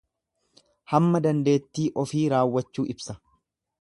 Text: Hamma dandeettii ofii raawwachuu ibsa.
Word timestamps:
Hamma 0.93 1.21
dandeettii 1.27 1.85
ofii 2.05 2.23
raawwachuu 2.35 2.87
ibsa. 2.95 3.21